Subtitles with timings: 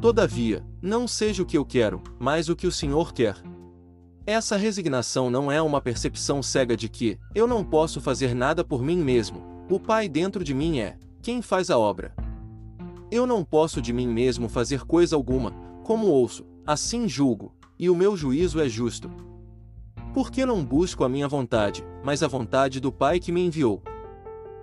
[0.00, 3.34] Todavia, não seja o que eu quero, mas o que o Senhor quer.
[4.24, 8.80] Essa resignação não é uma percepção cega de que eu não posso fazer nada por
[8.80, 9.42] mim mesmo.
[9.68, 12.14] O Pai dentro de mim é quem faz a obra.
[13.10, 15.50] Eu não posso de mim mesmo fazer coisa alguma,
[15.82, 19.10] como ouço, assim julgo, e o meu juízo é justo.
[20.14, 23.82] Porque não busco a minha vontade, mas a vontade do Pai que me enviou.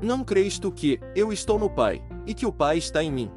[0.00, 3.30] Não crês tu que eu estou no Pai, e que o Pai está em mim?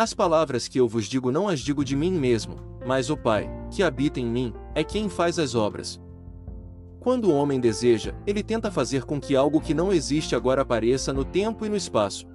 [0.00, 3.50] As palavras que eu vos digo não as digo de mim mesmo, mas o Pai,
[3.70, 6.00] que habita em mim, é quem faz as obras.
[6.98, 11.12] Quando o homem deseja, ele tenta fazer com que algo que não existe agora apareça
[11.12, 12.26] no tempo e no espaço.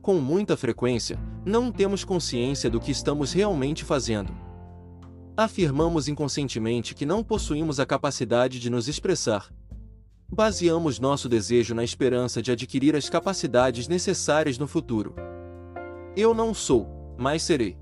[0.00, 4.32] Com muita frequência, não temos consciência do que estamos realmente fazendo.
[5.36, 9.52] Afirmamos inconscientemente que não possuímos a capacidade de nos expressar.
[10.32, 15.16] Baseamos nosso desejo na esperança de adquirir as capacidades necessárias no futuro.
[16.16, 16.88] Eu não sou,
[17.18, 17.76] mas serei.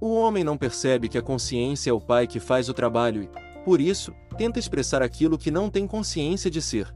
[0.00, 3.62] O homem não percebe que a consciência é o pai que faz o trabalho e,
[3.62, 6.92] por isso, tenta expressar aquilo que não tem consciência de ser.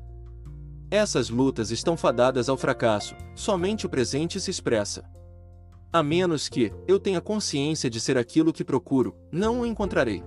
[0.90, 5.04] Essas lutas estão fadadas ao fracasso, somente o presente se expressa.
[5.92, 10.22] A menos que eu tenha consciência de ser aquilo que procuro, não o encontrarei.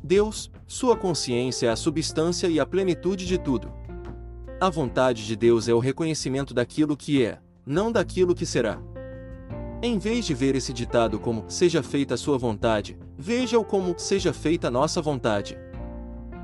[0.00, 3.72] Deus, sua consciência é a substância e a plenitude de tudo.
[4.60, 8.80] A vontade de Deus é o reconhecimento daquilo que é, não daquilo que será.
[9.86, 14.32] Em vez de ver esse ditado como seja feita a sua vontade, veja-o como seja
[14.32, 15.58] feita a nossa vontade.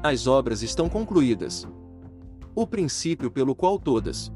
[0.03, 1.67] As obras estão concluídas.
[2.55, 4.31] O princípio pelo qual todas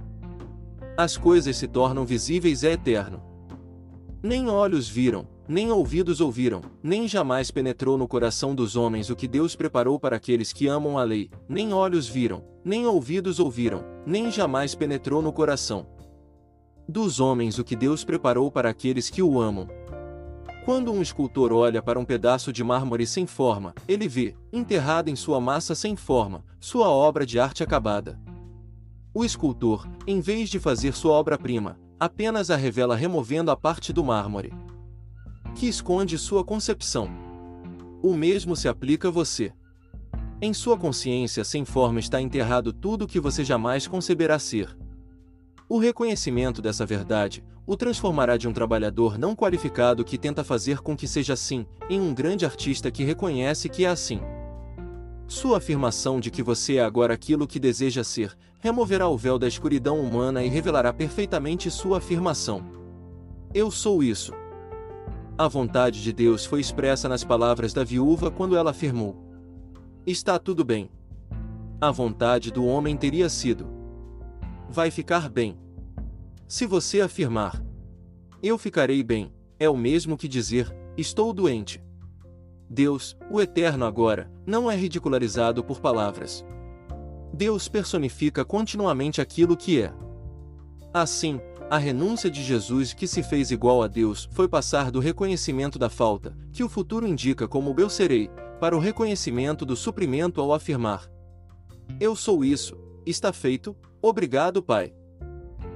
[0.96, 3.22] as coisas se tornam visíveis é eterno.
[4.22, 9.28] Nem olhos viram, nem ouvidos ouviram, nem jamais penetrou no coração dos homens o que
[9.28, 14.30] Deus preparou para aqueles que amam a lei, nem olhos viram, nem ouvidos ouviram, nem
[14.30, 15.92] jamais penetrou no coração
[16.88, 19.68] dos homens o que Deus preparou para aqueles que o amam.
[20.64, 25.17] Quando um escultor olha para um pedaço de mármore sem forma, ele vê, enterrado em
[25.17, 28.18] sua massa sem forma, sua obra de arte acabada.
[29.12, 34.02] O escultor, em vez de fazer sua obra-prima, apenas a revela removendo a parte do
[34.02, 34.52] mármore
[35.55, 37.08] que esconde sua concepção.
[38.02, 39.52] O mesmo se aplica a você.
[40.40, 44.77] Em sua consciência sem forma está enterrado tudo o que você jamais conceberá ser.
[45.69, 50.95] O reconhecimento dessa verdade o transformará de um trabalhador não qualificado que tenta fazer com
[50.95, 54.20] que seja assim, em um grande artista que reconhece que é assim.
[55.27, 59.48] Sua afirmação de que você é agora aquilo que deseja ser, removerá o véu da
[59.48, 62.63] escuridão humana e revelará perfeitamente sua afirmação.
[63.55, 64.35] Eu sou isso.
[65.39, 69.17] A vontade de Deus foi expressa nas palavras da viúva quando ela afirmou:
[70.07, 70.91] Está tudo bem.
[71.80, 73.67] A vontade do homem teria sido:
[74.74, 75.57] vai ficar bem.
[76.48, 77.64] Se você afirmar,
[78.42, 81.80] eu ficarei bem, é o mesmo que dizer, estou doente.
[82.68, 86.45] Deus, o Eterno agora, não é ridicularizado por palavras.
[87.33, 89.95] Deus personifica continuamente aquilo que é.
[90.92, 95.79] Assim, a renúncia de Jesus que se fez igual a Deus foi passar do reconhecimento
[95.79, 100.52] da falta, que o futuro indica como eu serei, para o reconhecimento do suprimento ao
[100.52, 101.08] afirmar:
[102.01, 103.77] Eu sou isso, está feito,
[104.07, 104.92] Obrigado, Pai.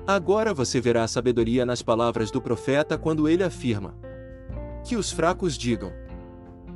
[0.07, 3.95] Agora você verá a sabedoria nas palavras do profeta quando ele afirma:
[4.85, 5.91] Que os fracos digam: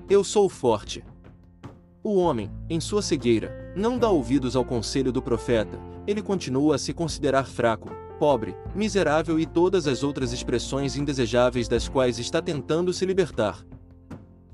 [0.09, 1.05] Eu sou forte.
[2.03, 6.79] O homem, em sua cegueira, não dá ouvidos ao conselho do profeta, ele continua a
[6.79, 12.95] se considerar fraco, pobre, miserável e todas as outras expressões indesejáveis das quais está tentando
[12.95, 13.63] se libertar.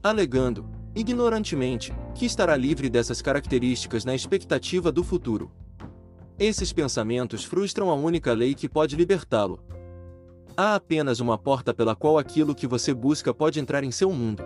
[0.03, 5.49] Alegando, ignorantemente, que estará livre dessas características na expectativa do futuro.
[6.39, 9.59] Esses pensamentos frustram a única lei que pode libertá-lo.
[10.57, 14.45] Há apenas uma porta pela qual aquilo que você busca pode entrar em seu mundo.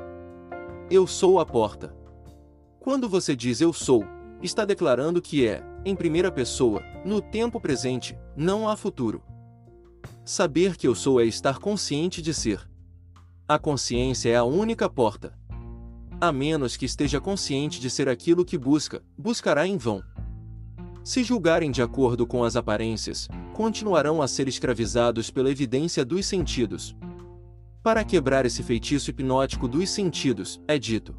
[0.90, 1.94] Eu sou a porta.
[2.80, 4.06] Quando você diz eu sou,
[4.42, 9.22] está declarando que é, em primeira pessoa, no tempo presente, não há futuro.
[10.24, 12.66] Saber que eu sou é estar consciente de ser.
[13.46, 15.38] A consciência é a única porta.
[16.18, 20.02] A menos que esteja consciente de ser aquilo que busca, buscará em vão.
[21.04, 26.94] Se julgarem de acordo com as aparências, continuarão a ser escravizados pela evidência dos sentidos.
[27.82, 31.12] Para quebrar esse feitiço hipnótico dos sentidos, é dito: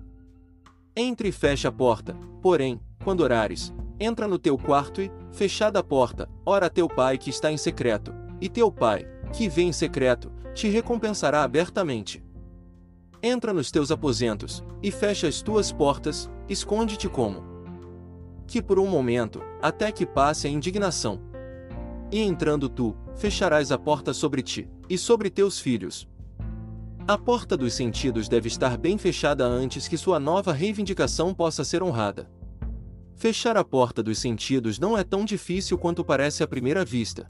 [0.96, 5.84] Entre e fecha a porta, porém, quando orares, entra no teu quarto e, fechada a
[5.84, 9.74] porta, ora a teu pai que está em secreto, e teu pai, que vê em
[9.74, 12.24] secreto, te recompensará abertamente.
[13.22, 17.53] Entra nos teus aposentos, e fecha as tuas portas, esconde-te como
[18.54, 21.20] que por um momento, até que passe a indignação.
[22.12, 26.08] E entrando tu, fecharás a porta sobre ti, e sobre teus filhos.
[27.08, 31.82] A porta dos sentidos deve estar bem fechada antes que sua nova reivindicação possa ser
[31.82, 32.30] honrada.
[33.16, 37.28] Fechar a porta dos sentidos não é tão difícil quanto parece à primeira vista.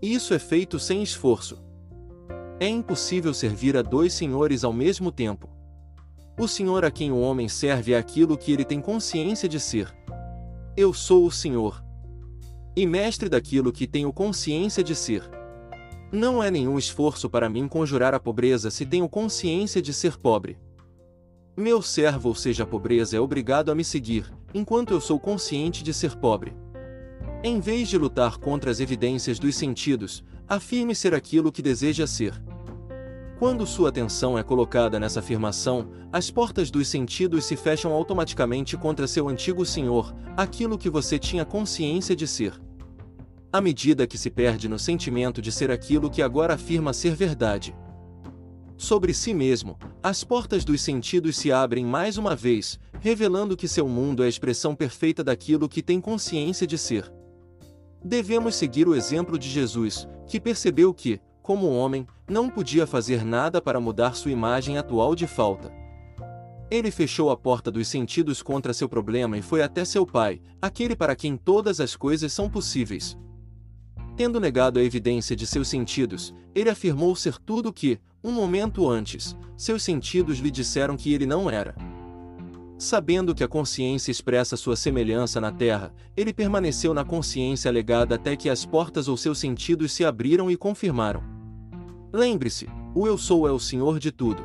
[0.00, 1.62] Isso é feito sem esforço.
[2.58, 5.50] É impossível servir a dois senhores ao mesmo tempo.
[6.38, 9.99] O senhor a quem o homem serve é aquilo que ele tem consciência de ser.
[10.76, 11.82] Eu sou o senhor.
[12.76, 15.28] E mestre daquilo que tenho consciência de ser.
[16.12, 20.58] Não é nenhum esforço para mim conjurar a pobreza se tenho consciência de ser pobre.
[21.56, 25.82] Meu servo, ou seja, a pobreza, é obrigado a me seguir, enquanto eu sou consciente
[25.82, 26.52] de ser pobre.
[27.42, 32.40] Em vez de lutar contra as evidências dos sentidos, afirme ser aquilo que deseja ser.
[33.40, 39.06] Quando sua atenção é colocada nessa afirmação, as portas dos sentidos se fecham automaticamente contra
[39.06, 42.60] seu antigo senhor, aquilo que você tinha consciência de ser.
[43.50, 47.74] À medida que se perde no sentimento de ser aquilo que agora afirma ser verdade.
[48.76, 53.88] Sobre si mesmo, as portas dos sentidos se abrem mais uma vez, revelando que seu
[53.88, 57.10] mundo é a expressão perfeita daquilo que tem consciência de ser.
[58.04, 61.18] Devemos seguir o exemplo de Jesus, que percebeu que,
[61.50, 65.72] como homem, não podia fazer nada para mudar sua imagem atual de falta.
[66.70, 70.94] Ele fechou a porta dos sentidos contra seu problema e foi até seu pai, aquele
[70.94, 73.18] para quem todas as coisas são possíveis.
[74.16, 78.88] Tendo negado a evidência de seus sentidos, ele afirmou ser tudo o que, um momento
[78.88, 81.74] antes, seus sentidos lhe disseram que ele não era.
[82.78, 88.36] Sabendo que a consciência expressa sua semelhança na Terra, ele permaneceu na consciência alegada até
[88.36, 91.39] que as portas ou seus sentidos se abriram e confirmaram.
[92.12, 94.42] Lembre-se, o Eu Sou é o Senhor de tudo.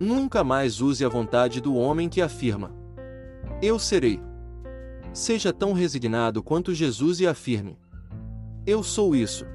[0.00, 2.72] Nunca mais use a vontade do homem que afirma:
[3.60, 4.20] Eu serei.
[5.12, 7.78] Seja tão resignado quanto Jesus e afirme:
[8.66, 9.46] Eu sou isso.